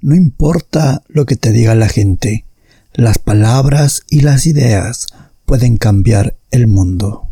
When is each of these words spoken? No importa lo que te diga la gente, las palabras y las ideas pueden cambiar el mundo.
No 0.00 0.14
importa 0.14 1.02
lo 1.08 1.26
que 1.26 1.36
te 1.36 1.52
diga 1.52 1.74
la 1.74 1.88
gente, 1.88 2.44
las 2.94 3.18
palabras 3.18 4.02
y 4.08 4.20
las 4.20 4.46
ideas 4.46 5.06
pueden 5.44 5.76
cambiar 5.76 6.36
el 6.50 6.66
mundo. 6.66 7.27